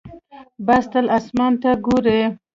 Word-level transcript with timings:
باز 0.65 0.83
تل 0.91 1.05
اسمان 1.17 1.53
ته 1.61 1.69
ګوري 1.85 2.19